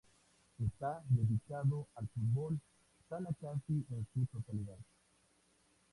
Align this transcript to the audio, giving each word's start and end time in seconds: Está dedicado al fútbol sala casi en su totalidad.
Está 0.57 1.03
dedicado 1.09 1.87
al 1.93 2.07
fútbol 2.07 2.59
sala 3.07 3.29
casi 3.39 3.85
en 3.91 4.07
su 4.15 4.25
totalidad. 4.25 4.79